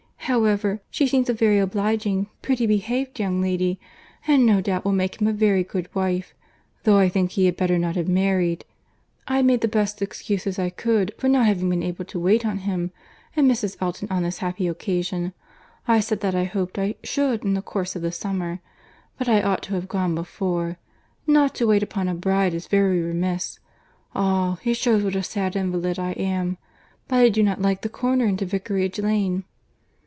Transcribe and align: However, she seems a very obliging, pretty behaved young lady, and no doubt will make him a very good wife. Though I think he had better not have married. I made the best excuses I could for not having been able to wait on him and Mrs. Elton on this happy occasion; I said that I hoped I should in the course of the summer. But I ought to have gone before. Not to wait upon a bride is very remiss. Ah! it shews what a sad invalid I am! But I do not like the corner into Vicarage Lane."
However, 0.25 0.81
she 0.89 1.07
seems 1.07 1.29
a 1.29 1.33
very 1.33 1.57
obliging, 1.59 2.27
pretty 2.41 2.65
behaved 2.65 3.19
young 3.19 3.41
lady, 3.41 3.81
and 4.25 4.45
no 4.45 4.61
doubt 4.61 4.85
will 4.85 4.93
make 4.93 5.19
him 5.19 5.27
a 5.27 5.33
very 5.33 5.61
good 5.63 5.93
wife. 5.93 6.33
Though 6.83 6.99
I 6.99 7.09
think 7.09 7.31
he 7.31 7.47
had 7.47 7.57
better 7.57 7.77
not 7.77 7.97
have 7.97 8.07
married. 8.07 8.63
I 9.27 9.41
made 9.41 9.59
the 9.59 9.67
best 9.67 10.01
excuses 10.01 10.57
I 10.57 10.69
could 10.69 11.13
for 11.17 11.27
not 11.27 11.47
having 11.47 11.69
been 11.69 11.83
able 11.83 12.05
to 12.05 12.19
wait 12.19 12.45
on 12.45 12.59
him 12.59 12.91
and 13.35 13.49
Mrs. 13.49 13.75
Elton 13.81 14.07
on 14.09 14.23
this 14.23 14.37
happy 14.37 14.67
occasion; 14.69 15.33
I 15.85 15.99
said 15.99 16.21
that 16.21 16.35
I 16.35 16.45
hoped 16.45 16.79
I 16.79 16.95
should 17.03 17.43
in 17.43 17.53
the 17.53 17.61
course 17.61 17.97
of 17.97 18.01
the 18.01 18.11
summer. 18.13 18.59
But 19.17 19.27
I 19.27 19.41
ought 19.41 19.63
to 19.63 19.73
have 19.73 19.89
gone 19.89 20.15
before. 20.15 20.77
Not 21.27 21.53
to 21.55 21.67
wait 21.67 21.83
upon 21.83 22.07
a 22.07 22.15
bride 22.15 22.53
is 22.53 22.67
very 22.67 23.01
remiss. 23.01 23.59
Ah! 24.15 24.59
it 24.63 24.75
shews 24.75 25.03
what 25.03 25.15
a 25.17 25.23
sad 25.23 25.57
invalid 25.57 25.99
I 25.99 26.11
am! 26.11 26.57
But 27.09 27.17
I 27.17 27.27
do 27.27 27.43
not 27.43 27.61
like 27.61 27.81
the 27.81 27.89
corner 27.89 28.25
into 28.25 28.45
Vicarage 28.45 28.99
Lane." 28.99 29.43